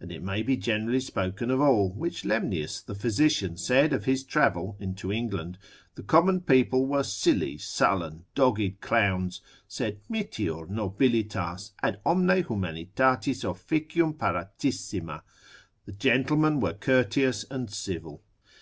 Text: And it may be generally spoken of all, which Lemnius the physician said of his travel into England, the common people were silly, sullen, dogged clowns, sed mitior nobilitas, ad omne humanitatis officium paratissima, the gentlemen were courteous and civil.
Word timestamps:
And 0.00 0.12
it 0.12 0.22
may 0.22 0.42
be 0.42 0.58
generally 0.58 1.00
spoken 1.00 1.50
of 1.50 1.58
all, 1.58 1.90
which 1.94 2.26
Lemnius 2.26 2.82
the 2.82 2.94
physician 2.94 3.56
said 3.56 3.94
of 3.94 4.04
his 4.04 4.22
travel 4.22 4.76
into 4.78 5.10
England, 5.10 5.56
the 5.94 6.02
common 6.02 6.42
people 6.42 6.84
were 6.86 7.02
silly, 7.02 7.56
sullen, 7.56 8.26
dogged 8.34 8.82
clowns, 8.82 9.40
sed 9.66 10.00
mitior 10.10 10.68
nobilitas, 10.68 11.70
ad 11.82 12.02
omne 12.04 12.42
humanitatis 12.44 13.44
officium 13.44 14.12
paratissima, 14.12 15.22
the 15.86 15.92
gentlemen 15.92 16.60
were 16.60 16.74
courteous 16.74 17.46
and 17.50 17.70
civil. 17.70 18.22